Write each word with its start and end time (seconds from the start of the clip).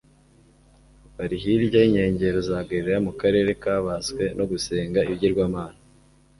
Bari 1.15 1.35
hirya 1.43 1.79
y'inkengero 1.83 2.39
za 2.47 2.57
Galilaya 2.67 2.99
mu 3.07 3.13
karere 3.21 3.49
kabaswe 3.63 4.23
no 4.37 4.45
gusenga 4.51 4.99
ibigirwamana. 5.05 5.79